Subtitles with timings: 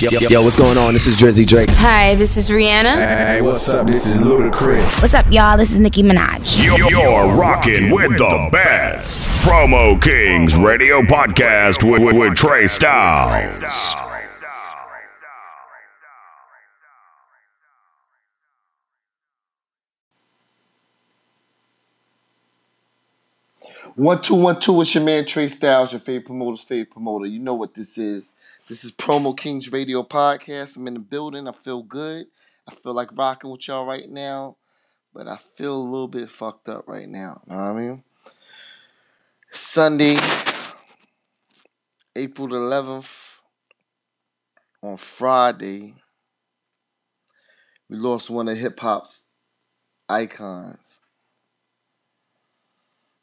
[0.00, 0.94] Yo, yo, yo, what's going on?
[0.94, 1.68] This is Drizzy Drake.
[1.70, 2.94] Hi, this is Rihanna.
[2.98, 3.84] Hey, what's up?
[3.88, 5.02] This is Ludacris.
[5.02, 5.58] What's up, y'all?
[5.58, 6.64] This is Nicki Minaj.
[6.64, 9.22] You're rocking with the best.
[9.42, 13.92] Promo Kings Radio Podcast with, with, with Trey Styles.
[23.96, 24.80] One two one two.
[24.80, 27.26] It's your man Trey Styles, your favorite promoter's favorite promoter.
[27.26, 28.30] You know what this is.
[28.68, 30.76] This is Promo Kings Radio Podcast.
[30.76, 31.48] I'm in the building.
[31.48, 32.26] I feel good.
[32.68, 34.58] I feel like rocking with y'all right now,
[35.14, 37.40] but I feel a little bit fucked up right now.
[37.46, 38.04] Know what I mean?
[39.52, 40.18] Sunday,
[42.14, 43.38] April the 11th,
[44.82, 45.94] on Friday,
[47.88, 49.28] we lost one of hip hop's
[50.10, 51.00] icons.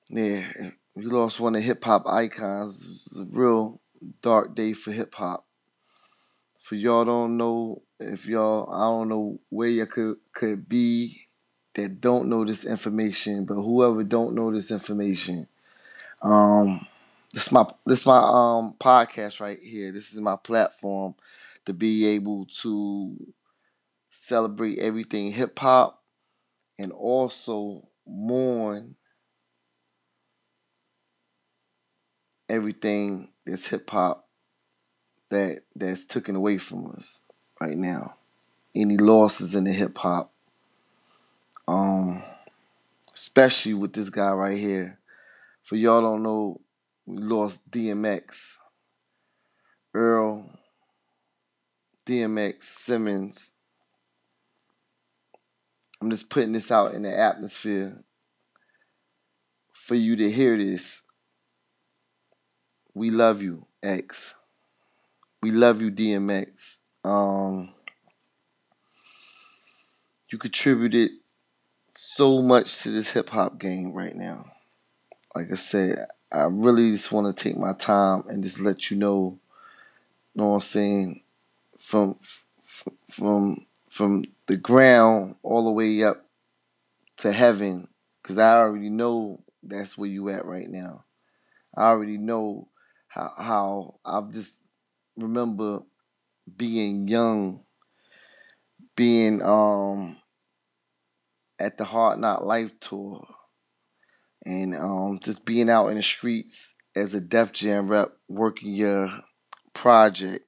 [0.10, 0.48] Yeah,
[0.96, 3.16] we lost one of hip hop icons.
[3.30, 3.80] Real
[4.22, 5.46] dark day for hip hop.
[6.62, 11.28] For y'all don't know, if y'all I don't know where you could could be
[11.76, 15.48] that don't know this information, but whoever don't know this information,
[16.22, 16.88] um,
[17.34, 19.92] this my this my um podcast right here.
[19.92, 21.16] This is my platform
[21.66, 23.16] to be able to
[24.12, 26.04] celebrate everything hip hop
[26.80, 28.96] and also mourn
[32.50, 34.28] everything that's hip hop
[35.30, 37.20] that that's taken away from us
[37.60, 38.16] right now.
[38.76, 40.32] Any losses in the hip hop,
[41.68, 42.24] um,
[43.14, 45.00] especially with this guy right here.
[45.64, 46.62] For y'all don't know,
[47.06, 48.58] we lost DMX,
[49.94, 50.50] Earl,
[52.06, 53.52] DMX, Simmons.
[56.02, 58.04] I'm just putting this out in the atmosphere
[59.74, 61.02] for you to hear this.
[62.96, 64.36] We love you, X.
[65.44, 66.78] We love you, DMX.
[67.04, 67.74] Um,
[70.30, 71.12] you contributed
[71.90, 74.46] so much to this hip hop game right now.
[75.36, 78.96] Like I said, I really just want to take my time and just let you
[78.96, 79.40] know,
[80.34, 81.22] you know what I'm saying,
[81.78, 82.18] from
[83.10, 86.26] from from the ground all the way up
[87.18, 87.90] to heaven,
[88.24, 91.04] because I already know that's where you at right now.
[91.76, 92.70] I already know
[93.16, 94.62] how how I've just
[95.16, 95.80] remember
[96.58, 97.62] being young,
[98.96, 100.18] being um
[101.58, 103.26] at the Hard Knock Life tour,
[104.44, 109.10] and um just being out in the streets as a Def Jam rep, working your
[109.74, 110.46] project,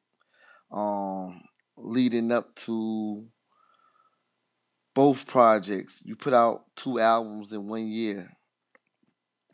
[0.70, 1.42] um
[1.78, 3.26] leading up to
[4.94, 6.02] both projects.
[6.04, 8.30] You put out two albums in one year,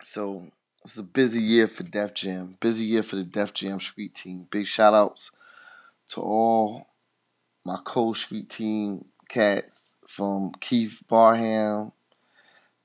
[0.02, 0.50] so
[0.84, 2.56] it's a busy year for Def Jam.
[2.60, 4.46] Busy year for the Def Jam Street Team.
[4.50, 5.30] Big shout outs
[6.10, 6.88] to all
[7.64, 11.92] my co-street team cats from Keith Barham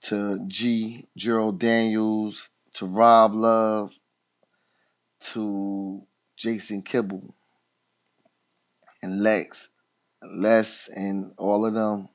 [0.04, 3.94] to G Gerald Daniels to Rob Love
[5.20, 6.02] to
[6.38, 7.36] Jason Kibble
[9.02, 9.70] and Lex,
[10.24, 12.08] Les and all of them,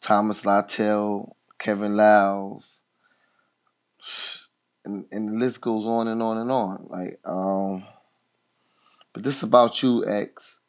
[0.00, 2.80] Thomas Littell, Kevin Liles,
[4.88, 6.86] and, and the list goes on and on and on.
[6.88, 7.84] Like, um,
[9.12, 10.60] but this is about you, X.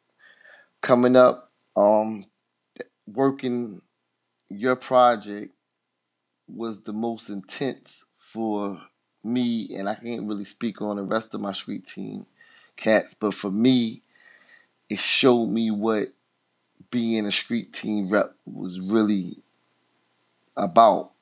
[0.82, 2.26] Coming up, um,
[3.06, 3.82] working
[4.48, 5.52] your project
[6.48, 8.80] was the most intense for
[9.24, 12.26] me, and I can't really speak on the rest of my street team
[12.76, 14.02] cats, but for me,
[14.88, 16.12] it showed me what
[16.90, 19.36] being a street team rep was really
[20.56, 21.12] about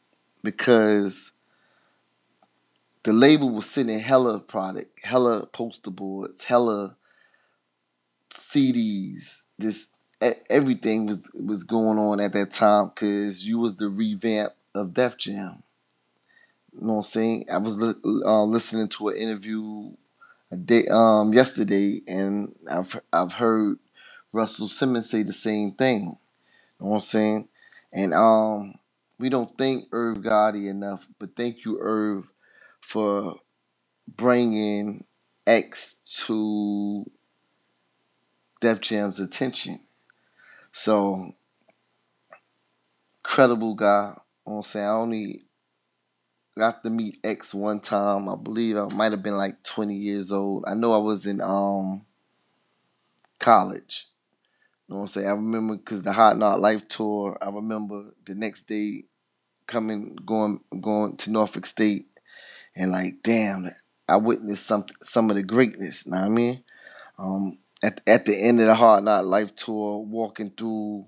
[0.42, 1.32] because
[3.08, 6.96] the label was sending hella product, hella poster boards, hella
[8.34, 9.42] CDs.
[9.58, 9.88] This
[10.50, 15.18] everything was was going on at that time because you was the revamp of Def
[15.18, 15.62] Jam.
[16.74, 17.46] You know what I'm saying?
[17.52, 19.92] I was uh, listening to an interview
[20.52, 23.78] a day um yesterday, and I've I've heard
[24.32, 26.16] Russell Simmons say the same thing.
[26.80, 27.48] You know what I'm saying?
[27.92, 28.74] And um,
[29.18, 32.30] we don't thank Irv Gotti enough, but thank you, Irv,
[32.88, 33.38] for
[34.06, 35.04] bringing
[35.46, 35.96] X
[36.26, 37.04] to
[38.62, 39.80] Def Jam's attention.
[40.72, 41.34] So,
[43.22, 44.14] credible guy.
[44.46, 44.86] I'm saying?
[44.86, 45.44] I only
[46.56, 48.26] got to meet X one time.
[48.26, 50.64] I believe I might have been like 20 years old.
[50.66, 52.06] I know I was in um
[53.38, 54.08] college.
[54.88, 55.28] You know what I'm saying?
[55.28, 57.36] I remember because the Hard Knock Life tour.
[57.42, 59.04] I remember the next day
[59.66, 62.08] coming, going, going to Norfolk State,
[62.78, 63.68] and like, damn,
[64.08, 66.06] I witnessed some some of the greatness.
[66.06, 66.64] You know what I mean?
[67.18, 71.06] Um, at at the end of the Hard Knock Life tour, walking through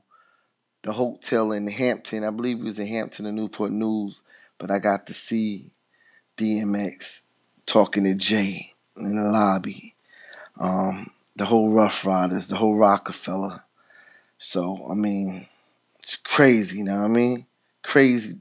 [0.82, 2.24] the hotel in Hampton.
[2.24, 4.22] I believe it was in Hampton, the Newport News,
[4.58, 5.70] but I got to see
[6.36, 7.22] DMX
[7.66, 9.94] talking to Jay in the lobby.
[10.58, 13.62] Um, the whole Ruff Ryders, the whole Rockefeller.
[14.38, 15.46] So I mean,
[16.00, 16.78] it's crazy.
[16.78, 17.46] You know what I mean?
[17.82, 18.38] Crazy.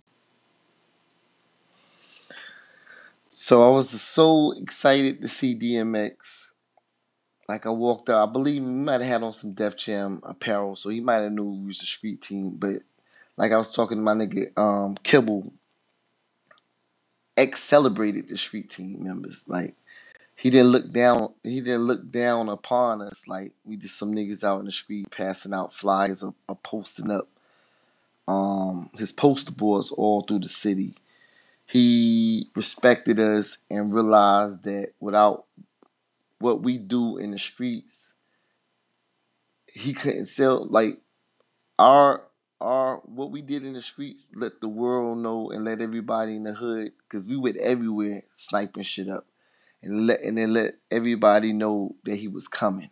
[3.41, 6.51] So I was so excited to see DMX
[7.47, 10.75] like I walked out, I believe he might have had on some Def Jam apparel,
[10.75, 12.57] so he might have knew we was the street team.
[12.57, 12.81] But
[13.37, 15.53] like I was talking to my nigga um, Kibble,
[17.37, 19.45] X celebrated the street team members.
[19.47, 19.73] Like
[20.35, 24.43] he didn't look down, he didn't look down upon us like we just some niggas
[24.43, 27.29] out in the street passing out flyers or, or posting up
[28.27, 30.95] um, his poster boards all through the city.
[31.69, 35.45] He respected us and realized that without
[36.39, 38.13] what we do in the streets,
[39.71, 40.99] he couldn't sell like
[41.77, 42.23] our
[42.61, 44.29] our what we did in the streets.
[44.35, 48.83] Let the world know and let everybody in the hood, cause we went everywhere sniping
[48.83, 49.27] shit up,
[49.83, 52.89] and let and then let everybody know that he was coming.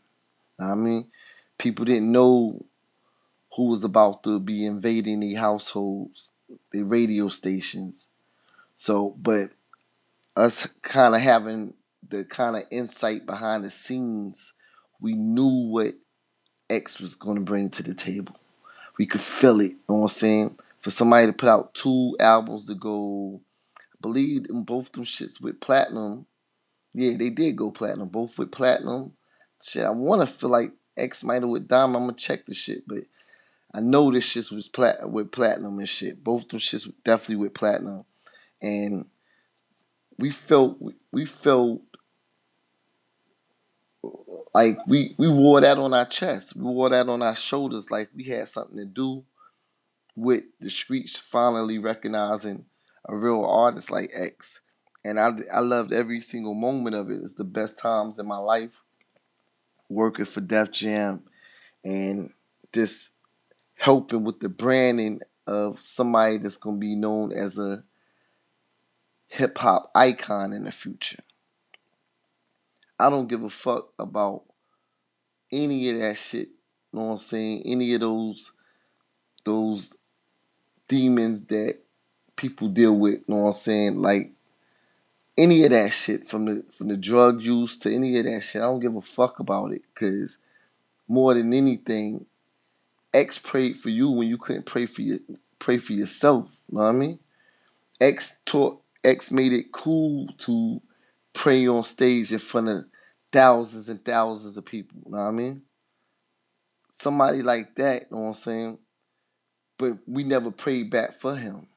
[0.60, 1.10] I mean,
[1.58, 2.66] people didn't know
[3.56, 6.32] who was about to be invading the households,
[6.72, 8.08] the radio stations.
[8.80, 9.50] So, but
[10.36, 11.74] us kind of having
[12.08, 14.54] the kind of insight behind the scenes,
[15.02, 15.96] we knew what
[16.70, 18.36] X was going to bring to the table.
[19.00, 19.72] We could feel it.
[19.72, 20.60] You know what I'm saying?
[20.80, 23.42] For somebody to put out two albums to go,
[23.80, 26.28] I believe in both them shits with platinum.
[26.94, 28.10] Yeah, they did go platinum.
[28.10, 29.14] Both with platinum.
[29.60, 31.96] Shit, I want to feel like X might have with Diamond.
[31.96, 33.00] I'm gonna check the shit, but
[33.74, 36.24] I know this shit was plat with platinum and shit.
[36.24, 38.06] Both them shits definitely with platinum,
[38.62, 39.06] and
[40.18, 40.78] we felt
[41.12, 41.82] we felt
[44.54, 46.56] like we we wore that on our chest.
[46.56, 49.24] We wore that on our shoulders like we had something to do
[50.16, 52.66] with the streets finally recognizing
[53.08, 54.62] a real artist like X.
[55.06, 57.22] And I I loved every single moment of it.
[57.24, 58.72] It's the best times in my life
[59.90, 61.24] working for Def Jam
[61.86, 62.32] and
[62.74, 63.12] just
[63.76, 67.84] helping with the branding of somebody that's gonna be known as a
[69.28, 71.24] hip hop icon in the future.
[73.00, 74.44] I don't give a fuck about
[75.52, 76.48] any of that shit.
[76.92, 77.64] You know what I'm saying?
[77.66, 78.52] Any of those
[79.44, 79.96] those
[80.88, 81.80] demons that
[82.36, 84.02] people deal with, you know what I'm saying?
[84.02, 84.32] Like
[85.38, 88.62] any of that shit from the from the drug use to any of that shit.
[88.62, 90.38] I don't give a fuck about it cuz
[91.08, 92.26] more than anything
[93.14, 95.20] X prayed for you when you couldn't pray for your
[95.60, 97.20] pray for yourself, you know what I mean?
[98.00, 100.82] X taught X made it cool to
[101.34, 102.86] pray on stage in front of
[103.32, 105.00] thousands and thousands of people.
[105.06, 105.62] You know what I mean?
[106.92, 108.78] Somebody like that, you know what I'm saying?
[109.78, 111.68] But we never prayed back for him.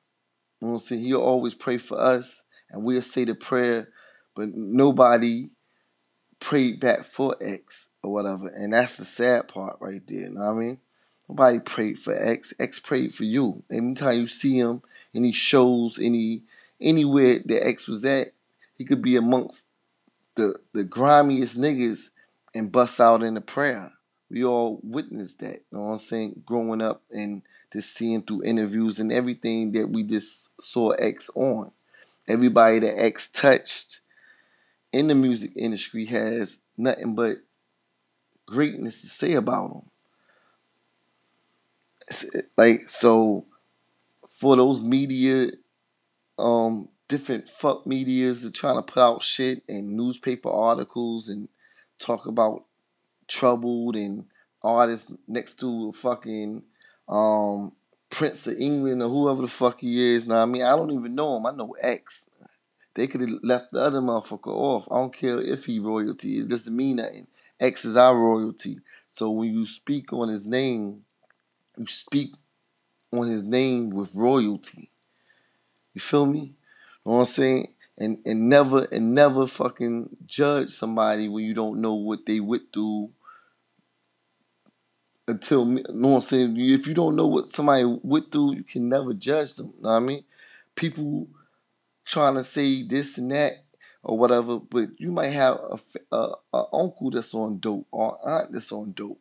[0.61, 1.05] You know what I'm saying?
[1.05, 3.89] He'll always pray for us and we'll say the prayer,
[4.35, 5.51] but nobody
[6.41, 8.49] prayed back for X or whatever.
[8.49, 10.21] And that's the sad part right there.
[10.21, 10.79] You know what I mean?
[11.29, 12.53] Nobody prayed for X.
[12.59, 13.63] X prayed for you.
[13.71, 14.83] Anytime you see him,
[15.15, 16.43] any shows, any
[16.81, 18.33] anywhere that X was at,
[18.77, 19.65] he could be amongst
[20.35, 22.11] the the grimiest niggas
[22.55, 23.93] and bust out in a prayer.
[24.31, 25.63] We all witnessed that.
[25.71, 26.43] You know what I'm saying?
[26.47, 31.73] Growing up and just seeing through interviews and everything that we just saw X on.
[32.29, 34.01] Everybody that X touched
[34.93, 37.39] in the music industry has nothing but
[38.47, 39.83] greatness to say about him.
[42.57, 43.45] Like so,
[44.31, 45.53] for those media
[46.41, 51.49] um different fuck medias are trying to put out shit and newspaper articles and
[51.99, 52.65] talk about
[53.27, 54.25] troubled and
[54.63, 56.63] artists next to a fucking
[57.09, 57.73] um,
[58.11, 60.27] Prince of England or whoever the fuck he is.
[60.27, 61.47] Now I mean I don't even know him.
[61.47, 62.27] I know X.
[62.95, 64.87] They could have left the other motherfucker off.
[64.91, 66.39] I don't care if he royalty.
[66.39, 67.29] It doesn't mean nothing.
[67.59, 68.81] X is our royalty.
[69.09, 71.05] So when you speak on his name,
[71.77, 72.35] you speak
[73.13, 74.91] on his name with royalty.
[75.95, 76.41] You feel me?
[76.41, 76.47] You
[77.07, 77.75] know what I'm saying?
[77.99, 82.73] And and never and never fucking judge somebody when you don't know what they went
[82.73, 83.11] through
[85.29, 86.57] until you know what I'm saying.
[86.59, 89.73] If you don't know what somebody went through, you can never judge them.
[89.81, 90.25] Know what I mean?
[90.75, 91.29] People
[92.05, 93.65] trying to say this and that
[94.03, 98.53] or whatever, but you might have a, a, a uncle that's on dope or aunt
[98.53, 99.21] that's on dope.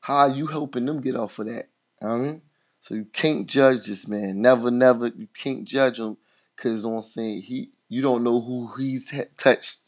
[0.00, 1.68] How you helping them get off of that?
[2.02, 2.42] I mean?
[2.80, 4.40] So you can't judge this man.
[4.40, 5.06] Never, never.
[5.08, 6.16] You can't judge him
[6.60, 9.78] Cause you know I'm saying he, you don't know who he's touched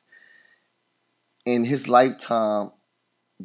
[1.44, 2.70] in his lifetime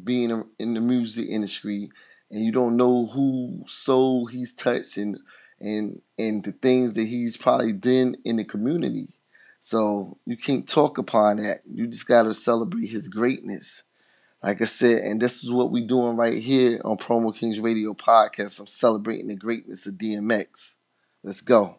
[0.02, 1.90] being in the music industry
[2.30, 5.18] and you don't know who soul he's touched and
[5.60, 9.08] and and the things that he's probably done in the community.
[9.60, 11.60] So you can't talk upon that.
[11.70, 13.82] You just gotta celebrate his greatness.
[14.42, 17.92] Like I said, and this is what we're doing right here on Promo Kings Radio
[17.92, 18.60] Podcast.
[18.60, 20.76] I'm celebrating the greatness of DMX.
[21.24, 21.78] Let's go.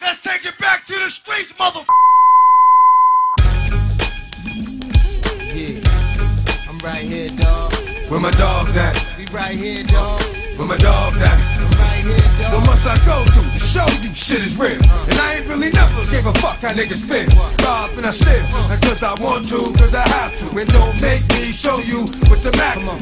[0.00, 1.80] Let's take it back to the streets, mother.
[14.24, 14.80] Shit is real?
[14.80, 17.28] And I ain't really never gave a fuck how niggas feel.
[17.60, 18.40] Rob and I still,
[18.72, 20.46] not cause I want to, cause I have to.
[20.56, 22.48] And don't make me show you what the.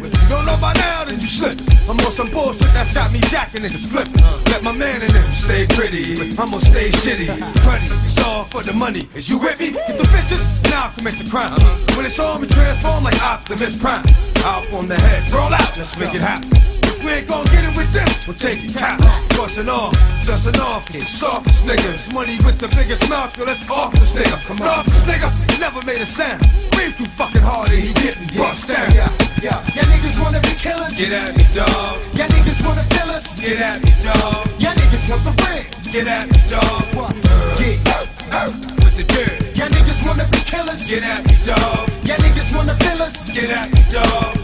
[0.02, 1.54] If you don't know by now, then you slip.
[1.86, 4.18] I'm on some bullshit that's got me jacking niggas flipping.
[4.50, 7.30] Let my man in them stay pretty, but I'ma stay shitty.
[7.62, 9.06] Cruddy, it's all for the money.
[9.14, 9.70] Is you with me?
[9.70, 11.54] Get the bitches, now I'll commit the crime.
[11.94, 14.04] When it's on me, transform like Optimus Prime.
[14.42, 16.71] Out on the head, roll out, let's make it happen.
[17.12, 18.96] Ain't gon' get it with them, we'll take it cap.
[19.36, 19.92] Bustin' off,
[20.24, 22.08] dustin' off, the softest niggas.
[22.08, 24.40] Money with the biggest mouth, yo, let's off this nigga.
[24.48, 25.28] Come on, off this nigga,
[25.60, 26.40] never made a sound.
[26.72, 28.88] Breathe too fucking hard and he getting bust down.
[28.96, 29.12] Yeah,
[29.44, 29.60] yeah.
[29.76, 30.96] Y'all niggas wanna be killers.
[30.96, 32.00] Get at me, dog.
[32.16, 33.28] Y'all niggas wanna kill us.
[33.36, 34.48] Get at me, dog.
[34.56, 35.68] Y'all niggas want the ring.
[35.92, 36.96] Get at me, dog.
[36.96, 37.12] Uh,
[37.60, 38.48] yeah.
[38.80, 39.36] With the dirt.
[39.52, 40.88] Y'all niggas wanna be killers.
[40.88, 41.92] Get at me, dog.
[42.08, 43.28] Y'all niggas wanna kill us.
[43.36, 44.41] Get at me, dog.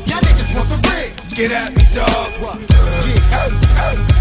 [1.38, 2.34] Get at me, dog.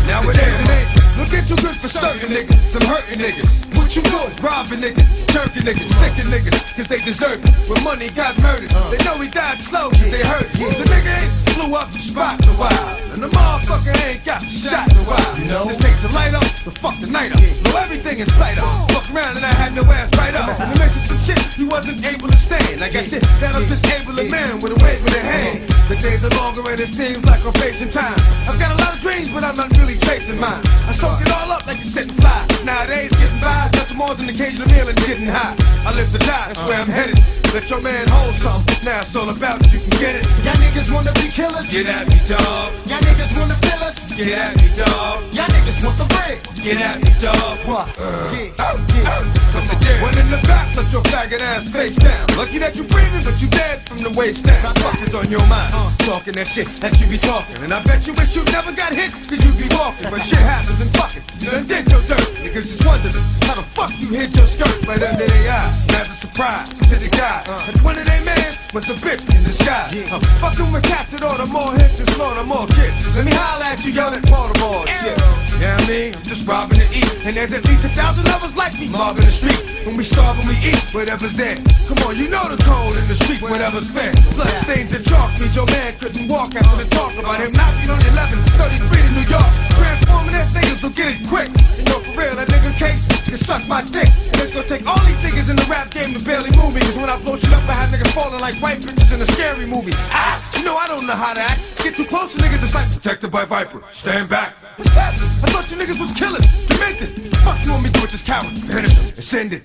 [0.06, 0.86] Now it is, man.
[1.18, 3.76] Looking too good for certain niggas, some hurting niggas.
[3.76, 4.30] What you doing?
[4.38, 7.50] Robbing niggas, jerking niggas, sticking niggas, cause they deserve it.
[7.68, 10.46] When money got murdered, they know he died slow, cause they hurt.
[10.62, 12.88] The nigga ain't blew up the spot in a while.
[13.10, 15.66] And the motherfucker ain't got shot in a while.
[15.66, 17.42] Just takes a light up the fuck the night up.
[17.66, 18.70] Blow everything in sight up.
[18.94, 20.54] Fuck around and I had no ass right up.
[20.62, 22.86] And it makes it some shit you wasn't able to stand.
[22.86, 25.58] I got shit that'll disable a man with a wave in the hand.
[25.90, 28.20] The days are longer and it seems like I'm facing time.
[28.46, 30.62] I've got a lot of dreams, but I'm not really chasing mine.
[30.86, 32.46] I soak it all up like a sitting fly.
[32.62, 35.58] Nowadays, getting by is nothing more than occasional meal and getting high.
[35.58, 37.47] I live to die, that's where I'm headed.
[37.54, 38.76] Let your man hold something.
[38.84, 40.26] Now it's all about if you can get it.
[40.44, 41.72] Y'all niggas wanna be killers.
[41.72, 42.74] Get at me, dog.
[42.86, 44.14] Y'all niggas wanna kill us.
[44.14, 45.24] Get at me, dog.
[45.34, 46.40] Y'all niggas want the ring.
[46.64, 47.58] Get at me, dog.
[47.66, 47.88] What?
[47.98, 48.04] Uh,
[48.36, 49.10] yeah, uh, yeah.
[49.10, 49.24] Uh,
[49.56, 50.00] put the dirt.
[50.04, 52.28] One in the back, let your faggot ass face down.
[52.38, 54.76] Lucky that you breathing, but you dead from the waist down.
[54.78, 55.72] Fuck is on your mind.
[56.06, 57.58] Talking that shit that you be talking.
[57.64, 60.12] And I bet you wish you never got hit, cause you be walking.
[60.12, 61.24] But shit happens and fuck it.
[61.42, 62.28] You done did your dirt.
[62.44, 63.16] Niggas just wondering
[63.48, 65.88] how the fuck you hit your skirt right under their eyes.
[65.98, 67.37] As a surprise to the guy.
[67.46, 69.94] And one of they man was a bitch in disguise.
[70.10, 73.14] Uh, fucking with cats and order more hits and slaughter more kids.
[73.16, 74.86] Let me holla at you, yell at Baltimore.
[74.90, 75.14] Yeah.
[75.62, 77.10] Yeah, I mean, I'm just robbing to eat.
[77.26, 79.58] And there's at least a thousand others like me mobbing the street.
[79.86, 81.58] When we starve and we eat, whatever's there.
[81.90, 84.14] Come on, you know the cold in the street, whatever's fair.
[84.34, 87.90] Blood stains and chalk means your man couldn't walk after the talk about him knocking
[87.90, 89.52] on 1133 to New York.
[89.78, 91.50] Transforming that niggas will get it quick.
[91.50, 94.08] And yo, for real, that nigga cake can suck my dick.
[94.32, 96.82] And it's gonna take all these niggas in the rap game to barely move me.
[96.82, 99.28] Cause when I blow shit up, I have niggas falling like white bitches in a
[99.28, 99.94] scary movie.
[100.12, 101.62] Ah, you know I don't know how to act.
[101.84, 103.84] Get too close to niggas, it's like protected by Viper.
[103.92, 104.56] Stand back.
[104.78, 105.14] What's that?
[105.14, 107.36] I thought you niggas was killers, demented.
[107.44, 108.52] Fuck you want me do with this coward?
[108.72, 109.64] Finish him and send it.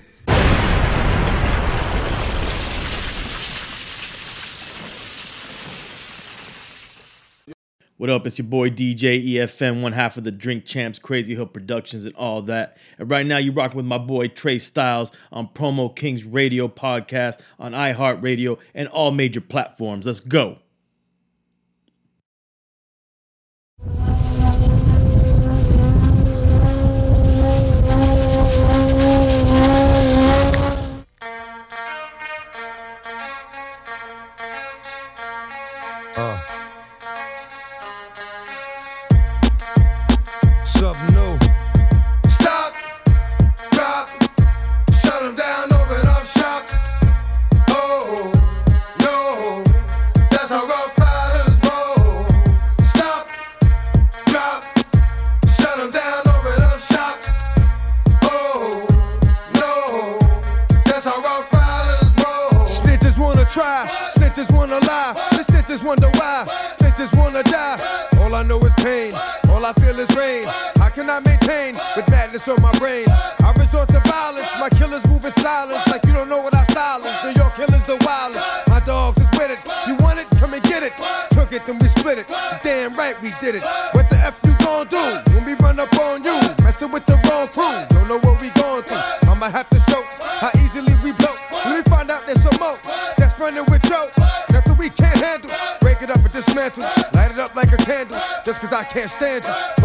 [7.97, 8.25] What up?
[8.25, 12.15] It's your boy DJ EFN, one half of the Drink Champs, Crazy Hood Productions, and
[12.15, 12.75] all that.
[12.97, 17.39] And right now, you're rocking with my boy Trey Styles on Promo Kings Radio Podcast
[17.59, 20.07] on iHeartRadio and all major platforms.
[20.07, 20.62] Let's go.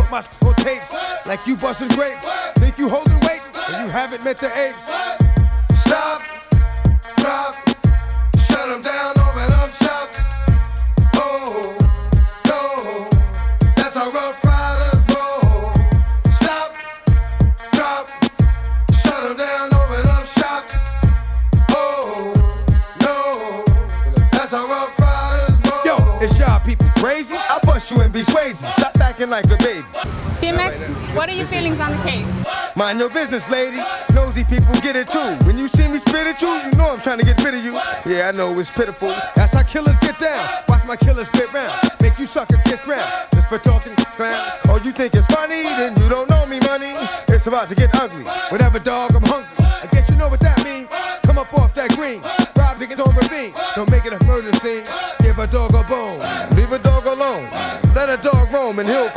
[0.09, 0.13] You.
[0.13, 0.95] My on tapes
[1.27, 2.27] like you busting grapes.
[2.55, 4.87] Think you holding weight and you haven't met the apes.
[5.81, 6.23] Stop,
[7.19, 7.55] drop,
[8.39, 10.09] shut them down, open up shop.
[11.15, 11.77] Oh,
[12.47, 13.09] no,
[13.77, 15.73] that's how Ruff Ryders roll.
[16.33, 16.75] Stop,
[17.73, 18.09] drop,
[18.93, 20.65] shut them down, open up shop.
[21.71, 22.35] Oh,
[23.01, 23.65] no,
[24.33, 25.85] that's how Ruff Ryders roll.
[25.85, 27.37] Yo, it's y'all people crazy?
[27.37, 28.67] I bust you and be crazy.
[28.73, 29.85] Stop acting like a baby.
[31.15, 32.27] What are your feelings on the case?
[32.77, 33.79] Mind your business, lady.
[34.15, 35.35] Nosy people get it too.
[35.45, 37.65] When you see me spit at you, you know I'm trying to get rid of
[37.65, 37.73] you.
[38.07, 39.09] Yeah, I know it's pitiful.
[39.35, 40.47] That's how killers get down.
[40.69, 41.73] Watch my killers spit round.
[42.01, 43.11] Make you suckers kiss ground.
[43.35, 44.39] Just for talking clown.
[44.69, 45.63] Oh, you think it's funny?
[45.63, 46.93] Then you don't know me, money.
[47.27, 48.25] It's about to get ugly.
[48.51, 49.51] Whatever, dog, I'm hungry.
[49.59, 50.89] I guess you know what that means.
[51.23, 52.23] Come up off that green.
[52.57, 53.53] Rob niggas on ravine.
[53.75, 54.85] Don't make it a murder scene.
[55.23, 56.21] Give a dog a bone.
[56.57, 57.51] Leave a dog alone.
[57.95, 59.11] Let a dog roam and he'll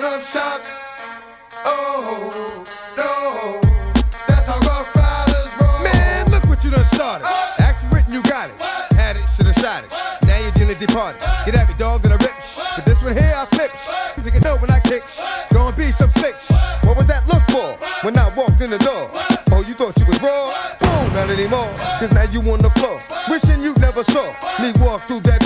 [0.00, 0.62] Open up shop.
[1.66, 2.64] Oh,
[2.96, 3.60] no.
[4.26, 5.84] That's how Ruff Ryders roll.
[5.84, 7.26] Man, look what you done started.
[7.60, 8.58] Act written, you got it.
[8.96, 9.90] Had it, shoulda shot it.
[10.26, 11.20] Now you're dealing departed.
[11.44, 12.32] Get at me, dog, and I rip.
[12.76, 13.72] But this one here, I flip.
[14.24, 15.04] You can know when I kick.
[15.52, 16.40] Gonna be some slick.
[16.88, 19.10] What would that look for when I walked in the door?
[19.52, 20.48] Oh, you thought you was raw?
[20.80, 21.68] Boom, not anymore.
[22.00, 23.02] Cause now you on the floor.
[23.28, 24.32] Wishing you never saw
[24.62, 25.39] me walk through that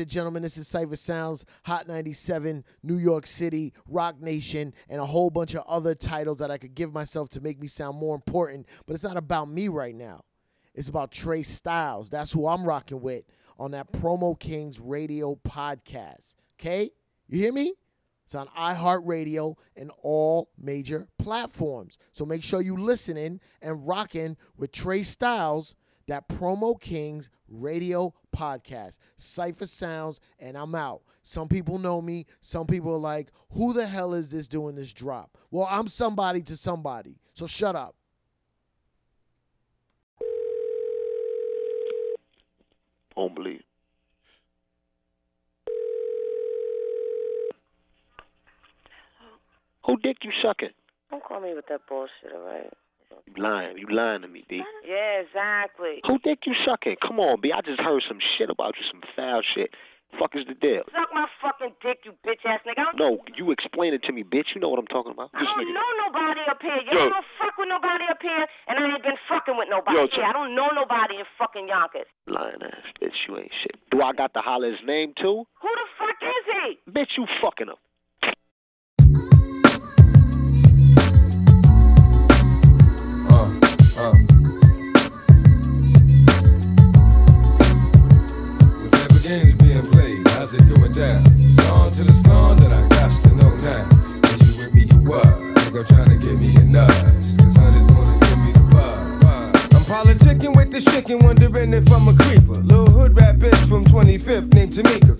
[0.00, 5.06] and gentlemen, this is Cipha Sounds, Hot 97, New York City, Roc Nation, and a
[5.06, 8.14] whole bunch of other titles that I could give myself to make me sound more
[8.14, 8.66] important.
[8.86, 10.24] But it's not about me right now.
[10.74, 12.10] It's about Trey Styles.
[12.10, 13.24] That's who I'm rocking with
[13.58, 16.34] on that Promo Kings radio podcast.
[16.58, 16.90] Okay?
[17.28, 17.74] You hear me?
[18.24, 21.98] It's on iHeartRadio and all major platforms.
[22.12, 25.74] So make sure you listening and rocking with Trey Styles,
[26.10, 28.98] that Promo Kings radio podcast.
[29.16, 31.02] Cipha Sounds, and I'm out.
[31.22, 32.26] Some people know me.
[32.40, 35.38] Some people are like, who the hell is this doing this drop?
[35.52, 37.20] Well, I'm somebody to somebody.
[37.32, 37.94] So shut up.
[43.14, 43.62] Don't believe.
[49.86, 50.74] Who dick you suck it.
[51.08, 52.72] Don't call me with that bullshit, all right?
[53.26, 53.78] You lying.
[53.78, 54.62] You lying to me, B.
[54.86, 56.00] Yeah, exactly.
[56.06, 56.96] Who dick you sucking?
[57.02, 57.52] Come on, B.
[57.52, 59.70] I just heard some shit about you, some foul shit.
[60.18, 60.82] Fuck is the deal?
[60.90, 62.82] Suck my fucking dick, you bitch ass nigga.
[62.98, 64.54] No, you explain it to me, bitch.
[64.54, 65.30] You know what I'm talking about.
[65.34, 66.82] I don't know nobody up here.
[66.82, 67.08] You Yo.
[67.10, 70.24] don't fuck with nobody up here, and I ain't been fucking with nobody Yo, here.
[70.24, 72.10] I don't know nobody in fucking Yonkers.
[72.26, 73.14] Lying ass bitch.
[73.28, 73.78] You ain't shit.
[73.90, 75.46] Do I got to holler his name too?
[75.62, 76.90] Who the fuck is he?
[76.90, 77.78] Bitch, you fucking him.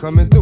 [0.00, 0.39] Coming through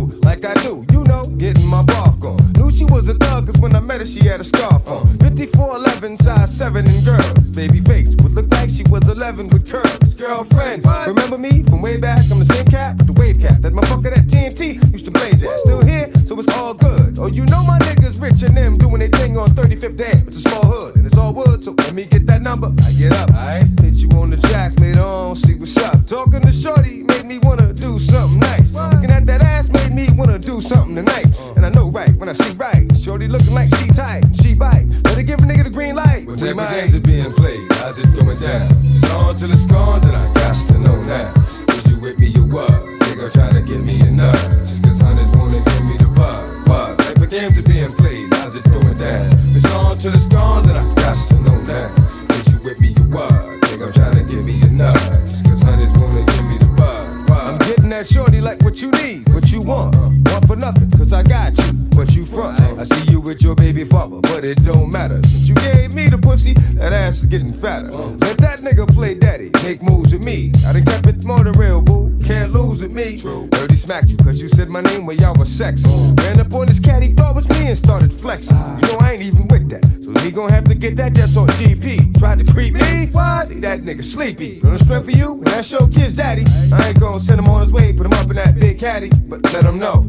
[63.49, 65.23] your baby father, but it don't matter.
[65.23, 67.91] Since you gave me the pussy, that ass is getting fatter.
[67.91, 70.53] Let that nigga play daddy, make moves with me.
[70.67, 72.15] I done kept it more than real, boo.
[72.23, 73.17] Can't lose with me.
[73.49, 75.83] Dirty smacked you, cause you said my name when y'all was sex.
[76.19, 78.55] Ran up on this cat, he thought was me and started flexing.
[78.83, 79.87] You know I ain't even with that.
[80.05, 82.19] So he gon' have to get that just on GP.
[82.19, 83.07] Tried to creep me?
[83.13, 83.49] What?
[83.49, 84.61] Leave that nigga sleepy.
[84.61, 85.37] The strength for you?
[85.37, 86.45] And that's your kid's daddy.
[86.71, 89.09] I ain't gon' send him on his way, put him up in that big caddy.
[89.09, 90.07] But let him know.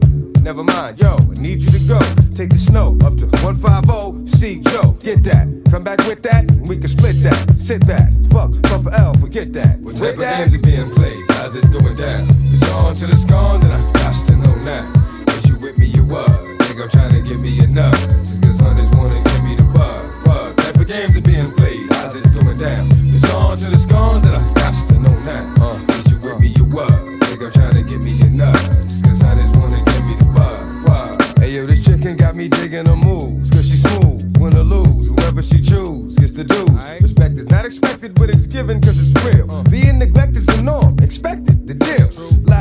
[0.49, 1.99] Never mind, yo, I need you to go.
[2.33, 5.45] Take the snow up to 150, see Joe, get that.
[5.69, 7.53] Come back with that, and we can split that.
[7.59, 9.77] Sit back, fuck, fuck for L, forget that.
[9.77, 11.23] What With type of that, games are being played?
[11.37, 12.25] How's it going down?
[12.49, 14.91] It's on till it's gone, then I got to know now.
[15.37, 16.31] Is you with me, you what?
[16.65, 17.67] Nigga, I'm trying to give me a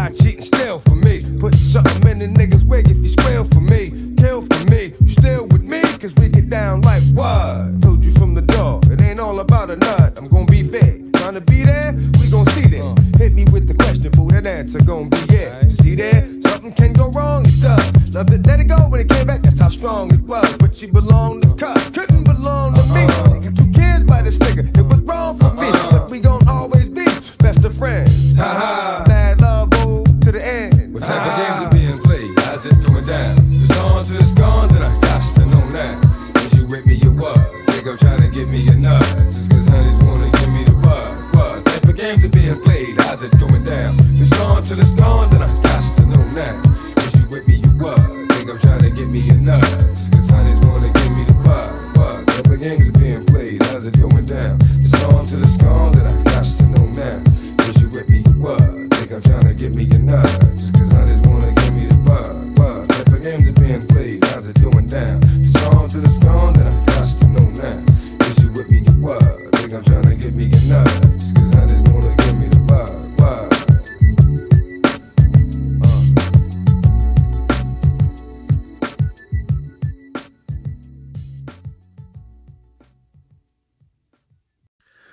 [0.09, 0.88] Lie, cheat,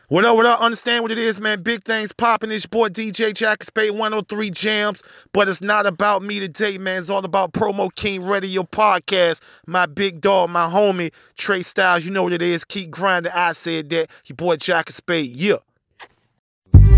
[0.07, 0.61] What up, what up?
[0.61, 1.63] Understand what it is, man.
[1.63, 2.51] Big things popping.
[2.51, 5.01] It's your boy DJ Jack Spade 103 JAMZ.
[5.33, 6.99] But it's not about me today, man.
[6.99, 9.41] It's all about Promo King Radio Podcast.
[9.65, 12.05] My big dog, my homie, Trey Styles.
[12.05, 12.63] You know what it is.
[12.63, 13.31] Keep grinding.
[13.33, 14.09] I said that.
[14.25, 15.31] Your boy Jack Spade.
[15.31, 15.55] Yeah.
[16.73, 16.93] Same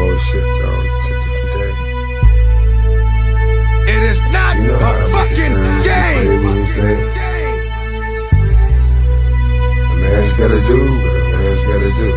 [0.00, 0.86] old shit, dog.
[0.86, 1.72] It's a different day.
[3.92, 5.82] It is not You know how I a make it fucking turn.
[7.12, 7.21] game.
[10.12, 12.10] Man's gotta do what a man's gotta do.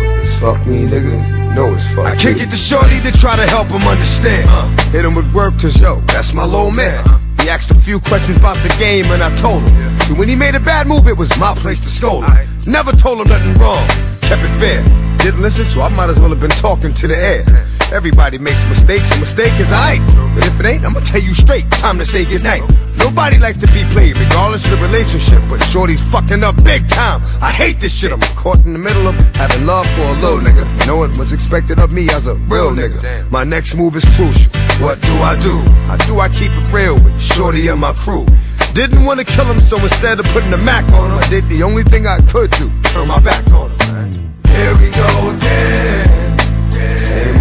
[0.00, 2.42] If it's fuck me, nigga, know it's fuck I kick me.
[2.42, 4.48] it to Shorty to try to help him understand.
[4.48, 4.90] Uh-huh.
[4.90, 7.04] Hit him with work, cause yo, that's my little man.
[7.04, 7.18] Uh-huh.
[7.42, 10.00] He asked a few questions about the game, and I told him.
[10.06, 12.48] So when he made a bad move, it was my place to scold him.
[12.66, 13.84] Never told him nothing wrong,
[14.22, 14.80] kept it fair.
[15.18, 17.44] Didn't listen, so I might as well have been talking to the air.
[17.92, 20.00] Everybody makes mistakes, a mistake is aight.
[20.34, 22.62] But if it ain't, I'ma tell you straight, time to say goodnight.
[22.96, 25.42] Nobody likes to be played, regardless of the relationship.
[25.50, 27.20] But Shorty's fucking up big time.
[27.42, 28.10] I hate this shit.
[28.10, 30.64] I'm caught in the middle of having love for a little nigga.
[30.86, 33.30] No one was expected of me as a real nigga.
[33.30, 34.50] My next move is crucial.
[34.80, 35.58] What do I do?
[35.84, 38.24] How do I keep it real with Shorty and my crew?
[38.72, 41.46] Didn't want to kill him, so instead of putting the Mac on him, I did
[41.50, 44.32] the only thing I could do, turn my back on him.
[44.46, 46.11] Here we go again.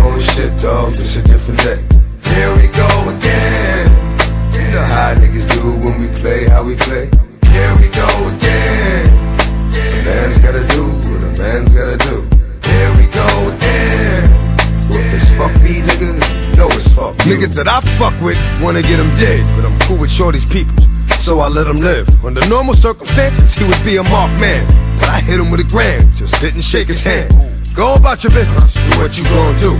[0.04, 0.94] Old shit, dog.
[0.98, 1.80] It's a different day.
[2.32, 3.86] Here we go again.
[4.54, 7.10] You know how niggas do when we play, how we play.
[7.52, 9.06] Here we go again.
[9.76, 12.24] A man's gotta do what a man's gotta do.
[12.70, 14.28] Here we go again.
[14.90, 16.16] So it's fuck me, nigga,
[16.50, 17.36] you know it's fuck me.
[17.36, 20.76] Niggas that I fuck with wanna get him dead, but I'm cool with Shorty's people,
[21.20, 22.08] so I let him live.
[22.24, 24.66] Under normal circumstances, he would be a marked man,
[25.00, 27.34] but I hit him with a grand, just didn't shake his hand.
[27.76, 29.72] Go about your business, do what you gon' do.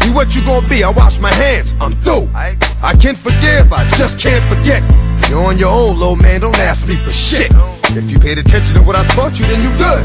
[0.00, 2.30] Be what you gon' be, I wash my hands, I'm through.
[2.32, 4.82] I can forgive, I just can't forget.
[5.28, 7.50] You're on your own, low man, don't ask me for shit.
[7.90, 10.02] If you paid attention to what I taught you, then you good.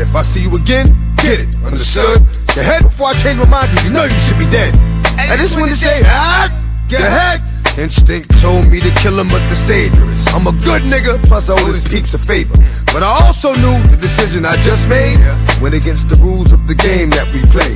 [0.00, 2.20] If I see you again, get it, understood?
[2.56, 4.74] Your head before I change my mind, cause you know you should be dead.
[5.16, 6.50] I just wanna say, ah,
[6.88, 7.40] get ahead.
[7.78, 10.26] Instinct told me to kill him, but the is.
[10.34, 12.56] I'm a good nigga, plus I owe his peeps a favor.
[12.86, 15.20] But I also knew the decision I just made
[15.62, 17.70] went against the rules of the game that we play.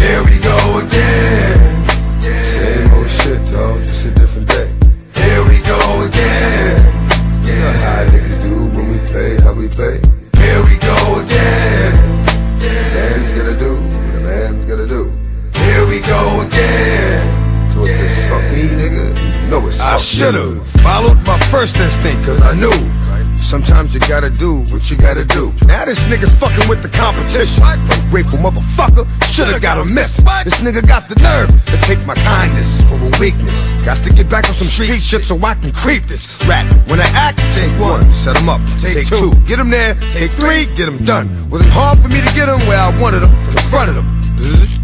[0.00, 1.75] Here we go again.
[24.26, 25.52] Gotta do what you gotta do.
[25.66, 27.62] Now this nigga's fucking with the competition.
[27.62, 30.16] Ungrateful motherfucker, shoulda got a miss.
[30.42, 33.54] This nigga got the nerve to take my kindness for a weakness.
[33.84, 36.66] Got to get back on some street shit so I can creep this rat.
[36.88, 38.60] When I act, take one, set him up.
[38.80, 39.94] Take two, get him there.
[40.10, 41.30] Take three, get him done.
[41.50, 43.96] Was it hard for me to get him where I wanted him, in front of
[43.96, 44.06] him.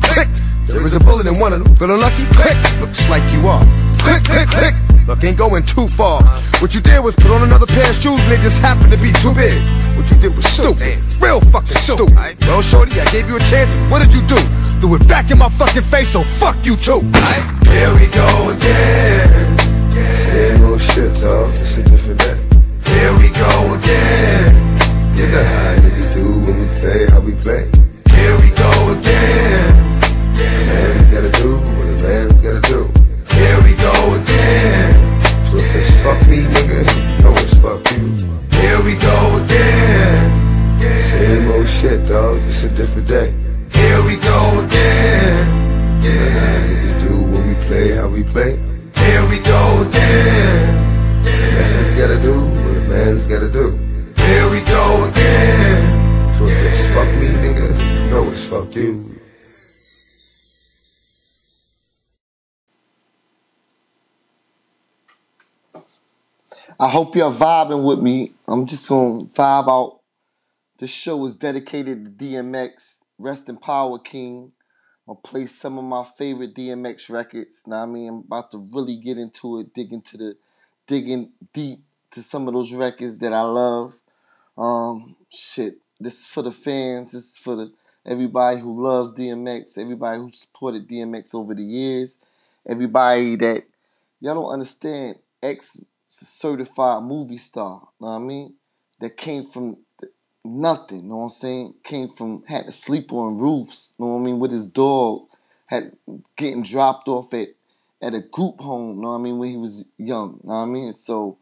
[0.02, 0.28] Click.
[0.68, 1.74] There is a bullet in one of them.
[1.76, 2.24] Feeling lucky?
[2.38, 2.56] Click.
[2.80, 3.64] Looks like you are.
[3.98, 4.91] Click, click, click.
[5.06, 6.22] Look, ain't going too far.
[6.60, 8.98] What you did was put on another pair of shoes and they just happened to
[8.98, 9.58] be too big.
[9.96, 11.02] What you did was stupid.
[11.20, 12.14] Real fucking stupid.
[12.46, 13.74] Well, shorty, I gave you a chance.
[13.90, 14.38] What did you do?
[14.80, 17.00] Threw it back in my fucking face, so fuck you too.
[17.66, 19.58] Here we go again.
[20.16, 21.50] Same old shit, dog.
[21.50, 22.38] It's a different day.
[22.86, 24.54] Here we go again.
[25.14, 27.91] You know how niggas do when we play, how we play.
[42.82, 43.30] Different day.
[43.78, 46.02] Here we go again.
[46.02, 48.56] You know how niggas do when we play, how we play.
[49.02, 51.22] Here we go again.
[51.22, 53.78] The man's gotta do what a man's gotta do.
[54.26, 56.34] Here we go again.
[56.34, 59.14] So if it's fuck me, nigga, you know it's fuck you.
[66.80, 68.32] I hope you're vibing with me.
[68.48, 70.01] I'm just gonna vibe out.
[70.82, 73.04] This show is dedicated to DMX.
[73.16, 74.50] Rest in power, King.
[75.06, 77.62] I'm gonna play some of my favorite DMX records.
[77.68, 80.36] Now I mean, I'm about to really get into it, dig into the,
[80.88, 83.94] digging deep to some of those records that I love.
[84.58, 87.12] Um, shit, this is for the fans.
[87.12, 87.72] This is for the
[88.04, 89.78] everybody who loves DMX.
[89.78, 92.18] Everybody who supported DMX over the years.
[92.66, 93.62] Everybody that
[94.18, 95.20] y'all don't understand.
[95.40, 97.86] X certified movie star.
[98.00, 98.54] Know what I mean?
[98.98, 99.76] That came from
[100.44, 101.08] nothing.
[101.08, 101.74] Know what I'm saying?
[101.84, 103.94] Came from had to sleep on roofs.
[103.98, 104.38] Know what I mean?
[104.38, 105.26] With his dog,
[105.66, 105.96] had
[106.36, 107.48] getting dropped off at
[108.00, 109.00] at a group home.
[109.00, 109.38] Know what I mean?
[109.38, 110.40] When he was young.
[110.44, 110.92] Know what I mean?
[110.92, 111.38] So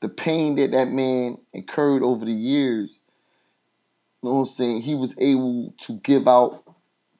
[0.00, 3.02] the pain that that man incurred over the years.
[4.22, 4.82] Know what I'm saying?
[4.82, 6.64] He was able to give out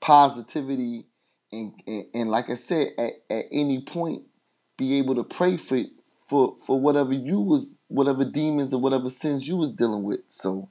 [0.00, 1.06] positivity
[1.52, 4.22] and and, and like I said, at, at any point,
[4.76, 5.82] be able to pray for
[6.28, 10.20] for for whatever you was whatever demons or whatever sins you was dealing with.
[10.28, 10.68] So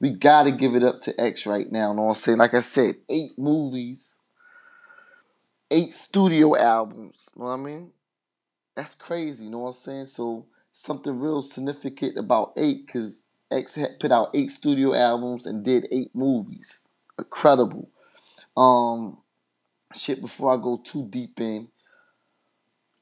[0.00, 1.92] we gotta give it up to X right now.
[1.92, 2.38] Know what I'm saying?
[2.38, 4.18] Like I said, eight movies,
[5.70, 7.28] eight studio albums.
[7.34, 7.90] You know what I mean?
[8.76, 9.44] That's crazy.
[9.44, 10.06] You know what I'm saying?
[10.06, 15.64] So something real significant about eight because X had put out eight studio albums and
[15.64, 16.82] did eight movies.
[17.18, 17.88] Incredible.
[18.56, 19.18] Um,
[19.94, 20.20] shit.
[20.20, 21.68] Before I go too deep in,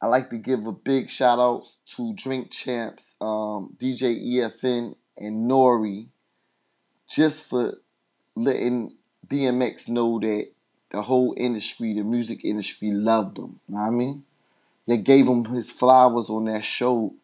[0.01, 5.51] I like to give a big shout out to Drink Champs, um, DJ EFN, and
[5.51, 6.09] Nori,
[7.09, 7.75] just for
[8.35, 8.95] letting
[9.27, 10.49] DMX know that
[10.91, 13.61] the whole industry, the music industry, loved him.
[13.69, 14.25] Know what I mean?
[14.87, 17.15] They gave him his flowers on that show.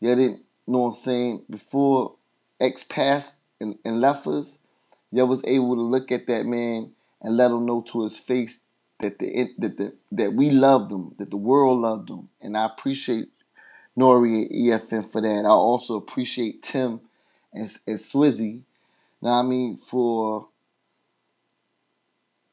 [0.00, 1.42] You didn't know what I'm saying?
[1.48, 2.14] Before
[2.60, 4.58] X passed and, and left us,
[5.12, 8.62] you was able to look at that man and let him know to his face
[9.00, 12.66] that the that the that we loved him, that the world loved him, and I
[12.66, 13.28] appreciate
[13.98, 15.44] Nori and EFN for that.
[15.44, 17.00] I also appreciate Tim
[17.52, 18.62] and, and Swizzy,
[19.32, 20.48] what I mean, for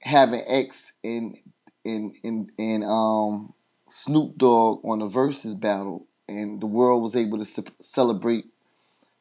[0.01, 1.37] having X and
[1.85, 3.53] and and and um
[3.87, 8.45] Snoop Dogg on a Verzuz battle, and the world was able to ce- celebrate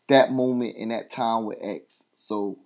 [0.08, 2.04] that moment and that time with X.
[2.14, 2.58] So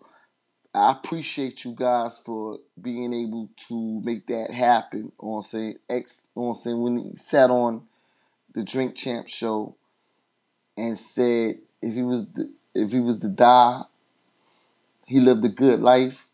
[0.75, 5.11] I appreciate you guys for being able to make that happen.
[5.23, 5.77] I'm saying?
[5.89, 6.81] X, I'm saying?
[6.81, 7.83] When he sat on
[8.55, 9.75] the Drink Champ show
[10.77, 13.83] and said if he was the, if he was to die,
[15.07, 16.29] he lived a good life.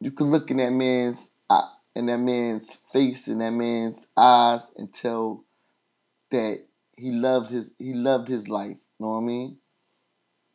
[0.00, 4.70] You can look in that man's eye- in that man's face in that man's eyes
[4.76, 5.44] and tell
[6.30, 8.78] that he loved his he loved his life.
[9.00, 9.58] Know what I mean?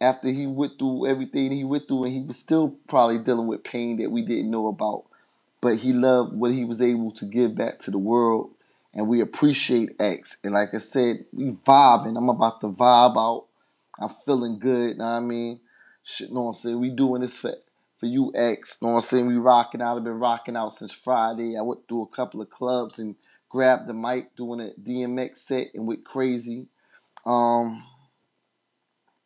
[0.01, 3.63] After he went through everything he went through, and he was still probably dealing with
[3.63, 5.05] pain that we didn't know about,
[5.61, 8.51] but he loved what he was able to give back to the world,
[8.93, 10.37] and we appreciate X.
[10.43, 12.17] And like I said, we vibing.
[12.17, 13.44] I'm about to vibe out.
[13.99, 14.97] I'm feeling good.
[14.97, 15.59] Know what I mean?
[16.03, 16.79] Shit, know what I'm saying?
[16.79, 17.53] We doing this for
[17.97, 18.81] for you, X.
[18.81, 19.27] Know what I'm saying?
[19.27, 19.97] We rocking out.
[19.97, 21.57] I've been rocking out since Friday.
[21.57, 23.15] I went through a couple of clubs and
[23.49, 26.67] grabbed the mic doing a DMX set and went crazy.
[27.25, 27.83] Um,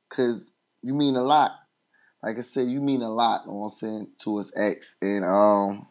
[0.07, 0.51] cause
[0.83, 1.51] you mean a lot.
[2.21, 3.47] Like I said, you mean a lot.
[3.47, 4.95] Know what I'm saying to us, X.
[5.01, 5.87] And um,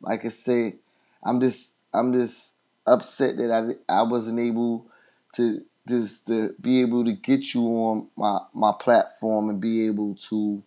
[0.00, 0.78] like I said,
[1.24, 2.54] I'm just I'm just
[2.86, 3.50] upset that
[3.88, 4.86] I I wasn't able
[5.34, 10.14] to just to be able to get you on my my platform and be able
[10.14, 10.62] to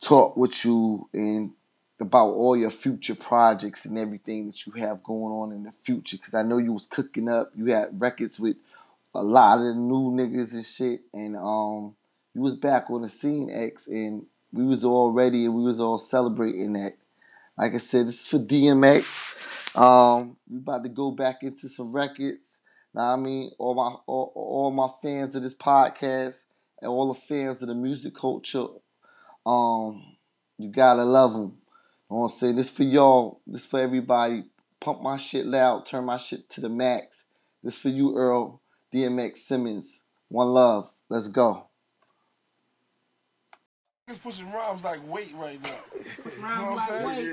[0.00, 1.52] talk with you and
[2.00, 6.18] about all your future projects and everything that you have going on in the future.
[6.18, 7.52] Cause I know you was cooking up.
[7.54, 8.56] You had records with
[9.14, 11.00] a lot of the new niggas and shit.
[11.12, 11.94] And um,
[12.34, 15.80] you was back on the scene, X, and we was all ready and we was
[15.80, 16.94] all celebrating that.
[17.56, 19.04] Like I said, this is for DMX.
[19.76, 22.60] Um, we about to go back into some records.
[22.94, 26.44] Now I mean, all my all, all my fans of this podcast
[26.80, 28.66] and all the fans of the music culture,
[29.44, 30.16] um,
[30.58, 31.58] you gotta love them.
[32.10, 32.56] You know what I'm saying?
[32.56, 33.40] This for y'all.
[33.46, 34.44] This for everybody.
[34.80, 35.86] Pump my shit loud.
[35.86, 37.26] Turn my shit to the max.
[37.62, 38.60] This for you, Earl.
[38.92, 40.02] DMX Simmons.
[40.28, 40.90] One love.
[41.08, 41.66] Let's go.
[44.08, 45.70] Niggas pushing rhymes like weight right now.
[46.36, 47.06] You know what I'm like saying?
[47.06, 47.26] weight.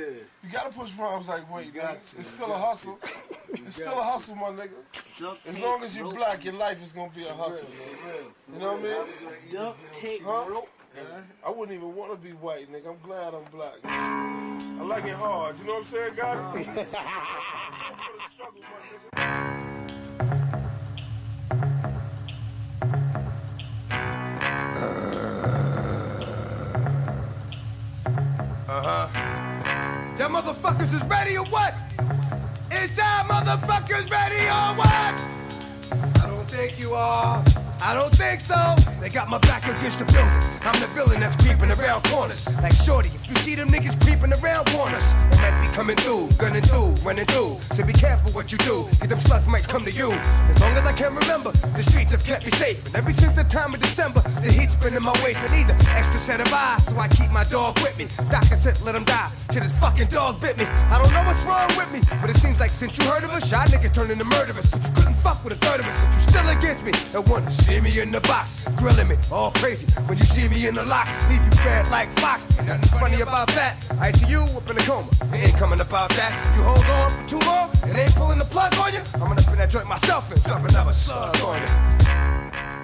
[0.43, 1.97] You gotta push rhymes like weight, nigga.
[2.17, 2.97] It's still a hustle.
[3.53, 5.35] It's still a hustle, my nigga.
[5.45, 8.23] As long as you black, your life is gonna be a hustle, man.
[8.53, 9.53] You know what I mean?
[9.53, 10.45] Duct tape, Huh?
[10.47, 10.67] bro.
[11.45, 12.87] I wouldn't even want to be white, nigga.
[12.91, 13.79] I'm glad I'm black.
[13.83, 15.57] I like it hard.
[15.59, 16.37] You know what I'm saying, God?
[16.37, 19.20] I'm for the struggle, my nigga.
[28.71, 30.15] Uh huh.
[30.17, 31.73] Y'all motherfuckers is ready or what?
[32.71, 35.15] Is y'all motherfuckers ready or what?
[36.23, 37.43] I don't think you are.
[37.81, 38.55] I don't think so.
[39.01, 40.31] They got my back against the building.
[40.61, 42.47] I'm the villain that's creeping around corners.
[42.61, 43.09] Like Shorty,
[43.41, 47.57] see them niggas creeping around corners, they might be coming through, gunning through, running through.
[47.73, 50.11] So be careful what you do, cause them slugs might come to you.
[50.11, 52.85] As long as I can remember, the streets have kept me safe.
[52.85, 55.41] And ever since the time of December, the heat's been in my waist.
[55.41, 58.05] I need an extra set of eyes, so I keep my dog with me.
[58.29, 59.31] Doctor said let him die.
[59.51, 60.65] Shit, his fucking dog bit me.
[60.93, 63.31] I don't know what's wrong with me, but it seems like since you heard of
[63.31, 64.69] us, y'all niggas turned into murderers.
[64.69, 66.93] But you couldn't fuck with a third of us, but you still against me.
[67.17, 69.87] And wanna see me in the box, grilling me, all crazy.
[70.05, 72.45] When you see me in the locks, leave you red like Fox.
[72.59, 73.77] Ain't nothing funny about that.
[73.99, 76.31] I see you up in a coma, it ain't coming about that.
[76.55, 79.01] You hold on for too long, and ain't pulling the plug on you.
[79.15, 81.67] I'm gonna up in that joint myself and dump another slug on you.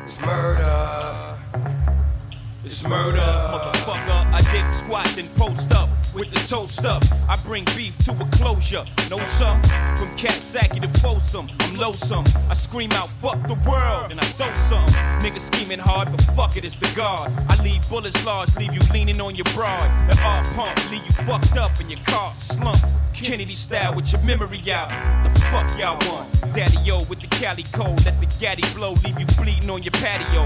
[0.04, 1.36] It's murder.
[2.64, 4.34] It's murder, motherfucker.
[4.34, 5.87] I did squat then post up
[6.18, 7.04] with the toast up.
[7.30, 8.84] I bring beef to a closure.
[9.10, 9.62] Know some?
[9.98, 12.26] From Katsaki to Folsom, I'm loathsome.
[12.50, 14.88] I scream out, fuck the world, and I throw some.
[15.22, 17.32] Niggas scheming hard, but fuck it, it's the guard.
[17.50, 19.88] I leave bullets large, leave you leaning on your broad.
[20.10, 22.86] The art pump, leave you fucked up in your car slumped.
[23.14, 24.90] Kennedy style with your memory out.
[25.24, 26.32] The fuck y'all want?
[26.54, 29.92] Daddy O with the Cali code, let the gaddy blow, leave you bleeding on your
[29.94, 30.44] patio.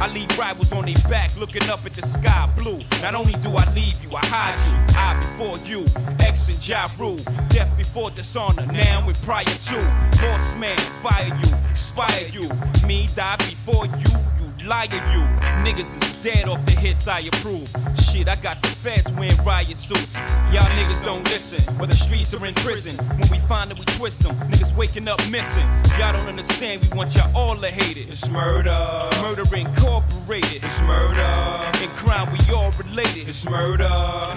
[0.00, 2.80] I leave rivals on their back, looking up at the sky blue.
[3.00, 4.96] Not only do I leave you, I hide you.
[4.96, 5.84] I before you,
[6.20, 7.18] X and Ja Rule.
[7.48, 9.76] Death before dishonor, now and prior to.
[10.20, 12.48] Boss man, fire you, expire you.
[12.86, 15.22] Me die before you, you liar you.
[15.64, 17.68] Niggas is dead off the hits I approve.
[18.00, 20.14] Shit, I got the feds wearing riot suits.
[20.50, 22.96] Y'all niggas don't listen, where the streets are in prison.
[23.16, 25.66] When we find that we twist them, niggas waking up missing.
[25.98, 28.08] Y'all don't understand, we want y'all all to hate it.
[28.10, 28.76] It's murder.
[29.22, 30.64] Murder incorporated.
[30.64, 31.70] It's murder.
[31.82, 33.28] In crime, we all related.
[33.28, 33.88] It's murder.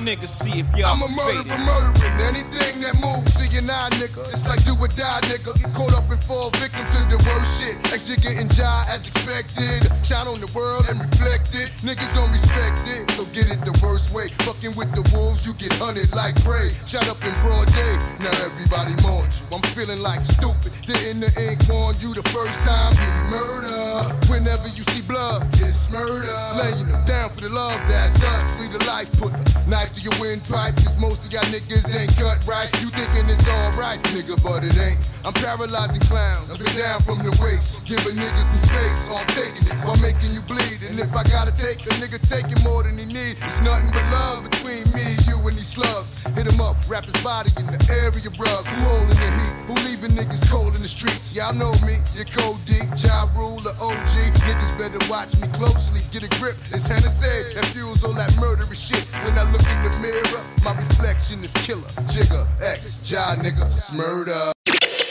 [0.05, 3.33] Niggas see if y'all I'm a murderer, murdering anything that moves.
[3.33, 4.29] See you now, nigga.
[4.31, 5.59] It's like do or die, nigga.
[5.59, 7.75] Get caught up and fall victim to the worst shit.
[7.91, 9.89] Extra getting jai as expected.
[10.05, 11.69] Shine on the world and reflect it.
[11.81, 14.29] Niggas don't respect it, so get it the worst way.
[14.43, 16.69] Fucking with the wolves, you get hunted like prey.
[16.85, 19.45] Shot up in broad day, now everybody mourns you.
[19.55, 20.73] I'm feeling like stupid.
[20.85, 22.93] Didn't the ink warn you the first time?
[22.93, 24.03] Be murder.
[24.29, 26.35] Whenever you see blood, it's murder.
[26.57, 28.43] Laying them down for the love, that's us.
[28.57, 30.75] Free the life, put the knife to your windpipe.
[30.77, 32.69] Cause most of y'all niggas ain't cut right.
[32.81, 34.99] You thinking it's alright, nigga, but it ain't.
[35.23, 36.51] I'm paralyzing clowns.
[36.51, 37.83] I've been down from the waist.
[37.85, 38.99] Giving niggas some space.
[39.09, 40.83] Oh, I'm taking it while making you bleed.
[40.89, 44.03] And if I gotta take a nigga taking more than he need, it's nothing but
[44.11, 46.23] love between me, you, and these slugs.
[46.35, 48.65] Hit him up, wrap his body in the area rug.
[48.65, 49.55] Who holding the heat?
[49.67, 51.33] Who leaving niggas cold in the streets?
[51.33, 52.85] Y'all know me, you're cold deep.
[52.97, 54.13] Ja Rule, the OG.
[54.47, 56.01] Niggas better watch me closely.
[56.11, 57.55] Get a grip, as Hannah said.
[57.55, 59.03] That fuels all that murderous shit.
[59.25, 61.89] When I look in the mirror, my reflection is killer.
[62.13, 63.65] Jigga, X, Ja nigga,
[63.95, 64.51] murder.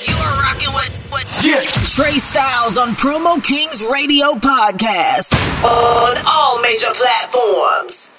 [0.06, 5.32] You are rocking with, with Trey Styles on Promo Kings Radio Podcast
[5.64, 8.12] on all major platforms.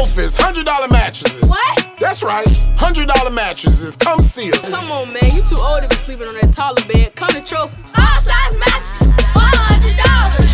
[0.00, 1.46] Trophies, hundred dollar mattresses.
[1.46, 1.92] What?
[2.00, 2.46] That's right,
[2.78, 3.96] hundred dollar mattresses.
[3.96, 4.70] Come see us.
[4.70, 5.30] Come on, man.
[5.36, 7.14] You too old to be sleeping on that taller bed.
[7.14, 7.76] Come to Trophy.
[7.98, 9.12] All size mattresses.
[9.36, 9.92] $100.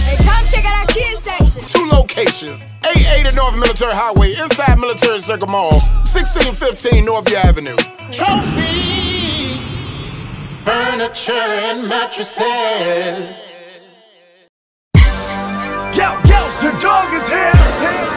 [0.03, 1.63] Hey, come check out our kids section.
[1.65, 5.79] Two locations: 880 North Military Highway, inside Military Circle Mall,
[6.11, 7.77] 1615 Northview Avenue.
[8.11, 9.79] Trophies,
[10.67, 11.39] furniture,
[11.71, 13.31] and mattresses.
[15.95, 18.16] Yo, yo, the dog is here.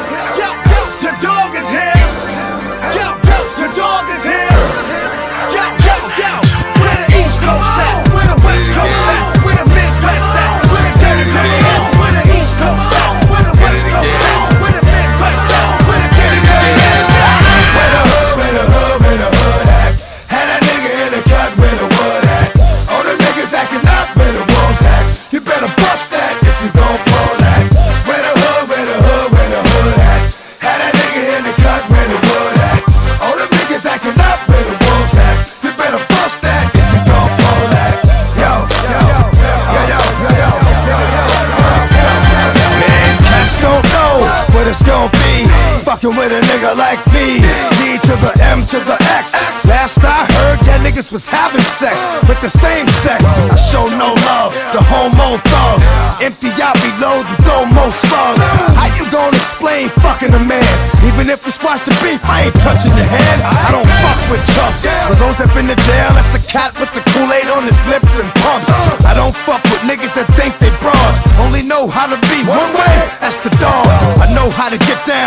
[46.09, 47.37] Fucking with a nigga like me.
[47.77, 49.33] D to the M to the X.
[49.69, 51.93] Last I heard, that niggas was having sex
[52.25, 53.21] with the same sex.
[53.21, 55.85] I show no love to homo thugs.
[56.17, 58.41] Empty out, reload, and throw more slugs.
[58.73, 60.65] How you gonna explain fucking a man?
[61.05, 63.39] Even if we squash the beef, I ain't touching your hand.
[63.45, 64.81] I don't fuck with chumps.
[64.81, 68.17] For those that been to jail, that's the cat with the Kool-Aid on his lips
[68.17, 68.69] and pumps.
[69.05, 71.21] I don't fuck with niggas that think they bras.
[71.37, 73.85] Only know how to be one way, that's the dog.
[74.17, 75.18] I know how to get down,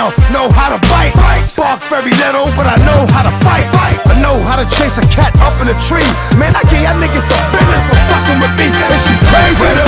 [2.57, 3.66] but I know how to fight.
[3.72, 3.98] fight.
[4.09, 6.07] I know how to chase a cat up in a tree.
[6.36, 8.66] Man, I give y'all niggas the business for fucking with me.
[8.68, 9.82] Is you crazy?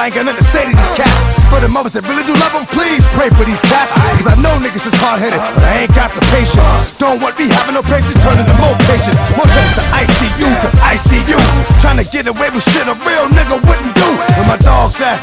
[0.00, 1.12] I ain't got nothing to say to these cats.
[1.52, 3.92] For the mothers that really do love them, please pray for these cats.
[4.16, 6.96] Cause I know niggas is hard headed, but I ain't got the patience.
[6.96, 9.20] Don't want me having no patience, turning to more patience.
[9.36, 11.36] More trips to ICU, cause I see you.
[11.84, 14.08] Trying to get away with shit a real nigga wouldn't do.
[14.40, 15.20] Where my dogs at?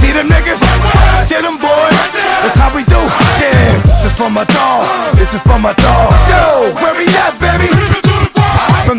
[0.00, 0.64] See them niggas?
[1.28, 1.96] Get them boys.
[2.40, 3.04] That's how we do.
[3.44, 4.88] Yeah, this is for my dog.
[5.20, 6.08] This is for my dog.
[6.32, 7.87] Yo, where we at, baby?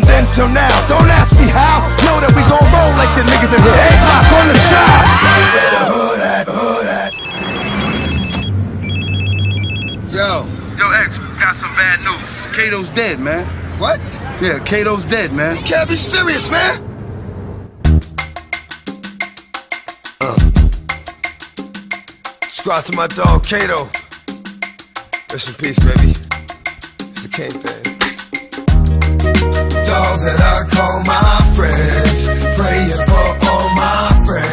[0.00, 1.84] From then till now, don't ask me how.
[2.08, 3.76] Know that we gon' roll like the niggas in here.
[3.84, 5.04] Eight block on the shot.
[5.28, 6.48] Where the hood at?
[6.48, 7.12] Hood at?
[10.08, 10.48] Yo.
[10.78, 12.46] Yo, X, got some bad news.
[12.56, 13.44] Kato's dead, man.
[13.78, 14.00] What?
[14.40, 15.54] Yeah, Kato's dead, man.
[15.56, 16.80] You can't be serious, man.
[20.22, 20.38] Uh.
[22.48, 23.90] Subscribe to my dog Kato.
[25.30, 26.12] Rest in peace, baby.
[26.12, 27.80] It's the king thing.
[29.90, 32.18] Dogs that I call my friends.
[32.56, 34.49] Praying for all my friends.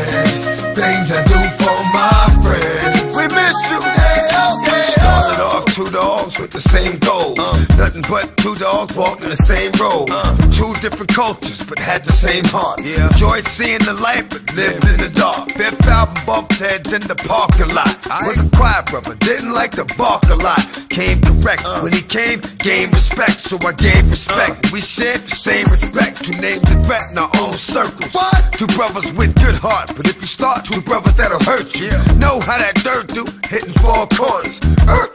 [6.47, 7.37] With the same goals.
[7.75, 10.07] Nothing but two dogs walking the same road.
[10.55, 12.79] Two different cultures, but had the same heart.
[12.83, 13.11] Yeah.
[13.11, 15.51] Enjoyed seeing the light, but lived in the dark.
[15.51, 17.91] Fifth album bumped heads in the parking lot.
[18.07, 20.61] I Was a quiet brother, didn't like to bark a lot.
[20.87, 21.67] Came direct.
[21.83, 24.71] When he came, gained respect, so I gave respect.
[24.71, 26.23] We shared the same respect.
[26.23, 28.15] Two names and threat in our own circles.
[28.55, 31.91] Two brothers with good heart, but if you start two brothers that'll hurt you.
[32.17, 34.63] Know how that dirt do, hitting four corners.
[34.87, 35.11] Er,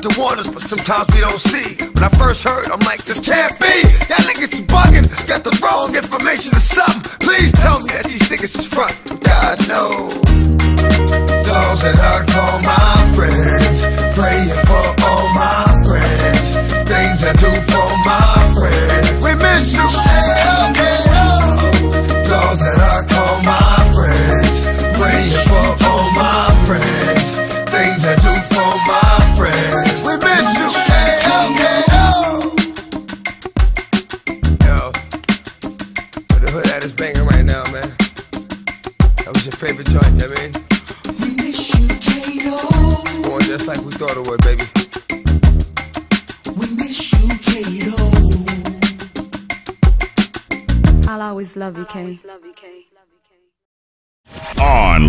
[0.00, 1.76] tried to warn us, but sometimes we don't see.
[1.94, 3.66] When I first heard, I'm like, this can't be.
[4.08, 7.02] Y'all niggas bugging, got the wrong information or something.
[7.20, 8.94] Please tell me that these niggas is front.
[9.22, 10.09] God knows.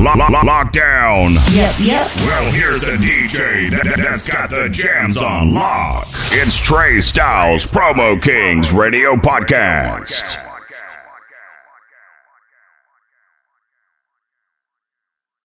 [0.02, 1.34] Lo- lo- lockdown.
[1.56, 2.08] Yep, yep.
[2.26, 6.08] Well, here's a DJ that, that's got the jams on lock.
[6.32, 10.51] It's Trey Styles, Promo Kings Radio Podcast.